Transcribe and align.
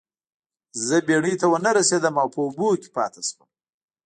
زه 0.85 0.95
بیړۍ 1.07 1.35
ته 1.41 1.45
ونه 1.49 1.71
رسیدم 1.79 2.15
او 2.21 2.27
په 2.33 2.39
اوبو 2.45 2.67
کې 2.81 2.89
پاتې 2.97 3.21
شوم. 3.27 3.49